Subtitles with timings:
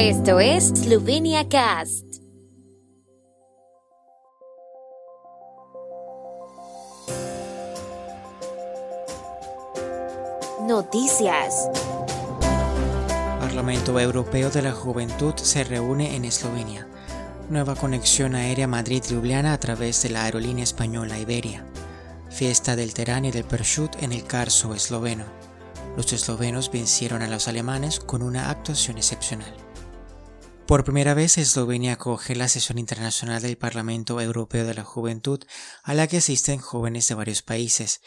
[0.00, 2.04] Esto es Slovenia Cast.
[10.68, 11.68] Noticias.
[13.40, 16.86] Parlamento Europeo de la Juventud se reúne en Eslovenia.
[17.50, 21.66] Nueva conexión aérea Madrid-Ljubljana a través de la aerolínea española Iberia.
[22.30, 25.24] Fiesta del Terán y del Pershut en el Carso esloveno.
[25.96, 29.67] Los eslovenos vencieron a los alemanes con una actuación excepcional.
[30.68, 35.42] Por primera vez Eslovenia acoge la sesión internacional del Parlamento Europeo de la Juventud
[35.82, 38.02] a la que asisten jóvenes de varios países.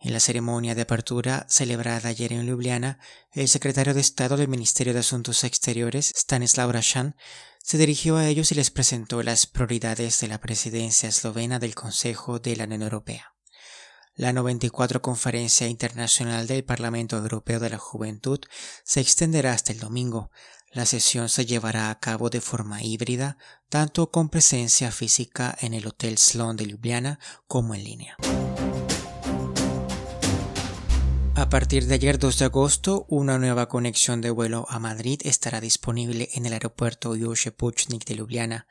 [0.00, 3.00] En la ceremonia de apertura celebrada ayer en Ljubljana,
[3.32, 7.16] el secretario de Estado del Ministerio de Asuntos Exteriores, Stanislav Rashan,
[7.62, 12.38] se dirigió a ellos y les presentó las prioridades de la presidencia eslovena del Consejo
[12.38, 13.35] de la Unión Europea.
[14.18, 18.40] La 94 Conferencia Internacional del Parlamento Europeo de la Juventud
[18.82, 20.30] se extenderá hasta el domingo.
[20.72, 23.36] La sesión se llevará a cabo de forma híbrida,
[23.68, 28.16] tanto con presencia física en el Hotel Sloan de Ljubljana como en línea.
[31.34, 35.60] A partir de ayer 2 de agosto, una nueva conexión de vuelo a Madrid estará
[35.60, 38.66] disponible en el aeropuerto Jože Puchnik de Ljubljana.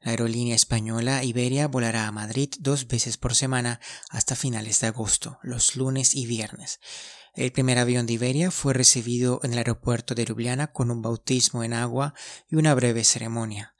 [0.00, 3.80] La aerolínea española Iberia volará a Madrid dos veces por semana
[4.10, 6.80] hasta finales de agosto, los lunes y viernes.
[7.34, 11.64] El primer avión de Iberia fue recibido en el aeropuerto de Ljubljana con un bautismo
[11.64, 12.14] en agua
[12.48, 13.74] y una breve ceremonia.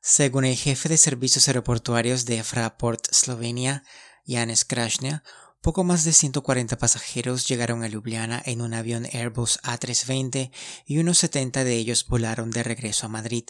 [0.00, 3.82] Según el jefe de servicios aeroportuarios de Fraport Slovenia,
[4.26, 5.22] Janes Krasnia,
[5.60, 10.50] poco más de 140 pasajeros llegaron a Ljubljana en un avión Airbus A320
[10.86, 13.44] y unos 70 de ellos volaron de regreso a Madrid.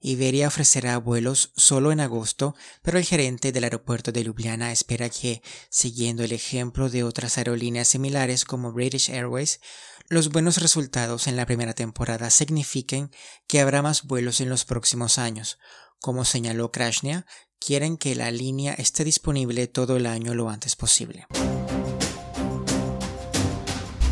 [0.00, 5.42] Iberia ofrecerá vuelos solo en agosto, pero el gerente del aeropuerto de Ljubljana espera que,
[5.68, 9.60] siguiendo el ejemplo de otras aerolíneas similares como British Airways,
[10.08, 13.10] los buenos resultados en la primera temporada signifiquen
[13.46, 15.58] que habrá más vuelos en los próximos años.
[16.00, 17.26] Como señaló Krashnia,
[17.58, 21.26] quieren que la línea esté disponible todo el año lo antes posible.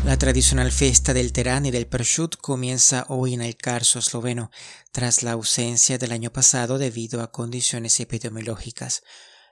[0.05, 4.49] La tradicional fiesta del Terán y del Pershut comienza hoy en el Carso esloveno,
[4.91, 9.03] tras la ausencia del año pasado debido a condiciones epidemiológicas.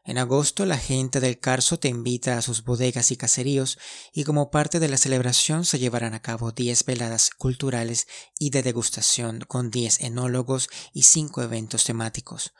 [0.06, 3.78] En agosto la gente del Carso te invita a sus bodegas y caseríos
[4.14, 8.08] y como parte de la celebración se llevarán a cabo 10 veladas culturales
[8.40, 12.54] y de degustación con 10 enólogos y 5 eventos temáticos.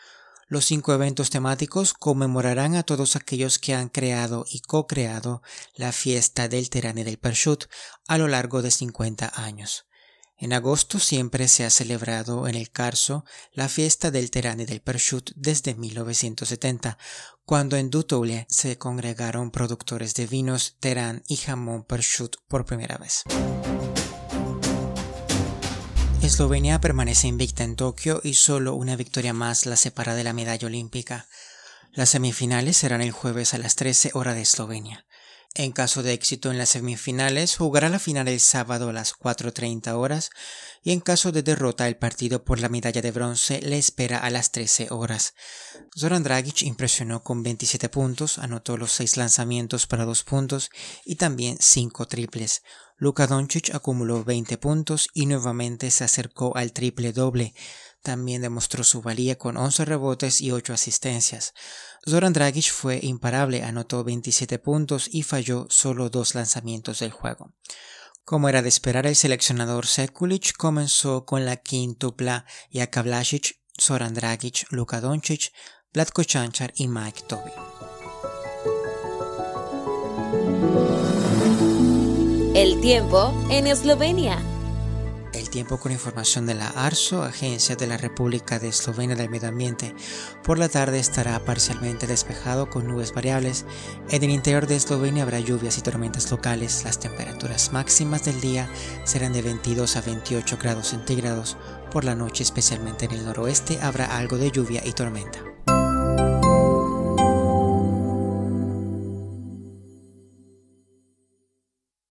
[0.50, 5.42] Los cinco eventos temáticos conmemorarán a todos aquellos que han creado y co-creado
[5.76, 7.66] la fiesta del Terán y del Pershut
[8.08, 9.88] a lo largo de 50 años.
[10.38, 14.82] En agosto siempre se ha celebrado en el Carso la fiesta del Terán y del
[14.82, 16.98] Pershut desde 1970,
[17.44, 23.24] cuando en Dutoule se congregaron productores de vinos Terán y jamón Pershut por primera vez.
[26.22, 30.68] Eslovenia permanece invicta en Tokio y solo una victoria más la separa de la medalla
[30.68, 31.28] olímpica.
[31.94, 35.06] Las semifinales serán el jueves a las 13 horas de Eslovenia.
[35.60, 39.92] En caso de éxito en las semifinales, jugará la final el sábado a las 4.30
[39.96, 40.30] horas
[40.84, 44.30] y en caso de derrota el partido por la medalla de bronce le espera a
[44.30, 45.34] las 13 horas.
[45.98, 50.70] Zoran Dragic impresionó con 27 puntos, anotó los 6 lanzamientos para 2 puntos
[51.04, 52.62] y también 5 triples.
[53.00, 57.56] Luka Doncic acumuló 20 puntos y nuevamente se acercó al triple doble.
[58.08, 61.54] También demostró su valía con 11 rebotes y 8 asistencias.
[62.10, 67.52] Zoran Dragic fue imparable, anotó 27 puntos y falló solo dos lanzamientos del juego.
[68.24, 74.72] Como era de esperar, el seleccionador Sekulic comenzó con la quintupla Jaka Vlasic, Zoran Dragic,
[74.72, 75.52] Luka Doncic,
[75.94, 77.52] Vlatko Chanchar y Mike Toby.
[82.56, 84.42] El tiempo en Eslovenia.
[85.38, 89.50] El tiempo con información de la ARSO, Agencia de la República de Eslovenia del Medio
[89.50, 89.94] Ambiente.
[90.44, 93.64] Por la tarde estará parcialmente despejado con nubes variables.
[94.10, 96.84] En el interior de Eslovenia habrá lluvias y tormentas locales.
[96.86, 98.68] Las temperaturas máximas del día
[99.04, 101.56] serán de 22 a 28 grados centígrados.
[101.92, 105.57] Por la noche, especialmente en el noroeste, habrá algo de lluvia y tormenta.